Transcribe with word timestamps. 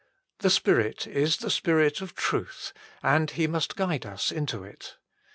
The 0.39 0.49
Spirit 0.49 1.05
is 1.05 1.37
the 1.37 1.51
Spirit 1.51 2.01
of 2.01 2.15
truth, 2.15 2.73
and 3.03 3.29
He 3.29 3.45
must 3.45 3.75
guide 3.75 4.03
us 4.03 4.31
into 4.31 4.63
it. 4.63 4.97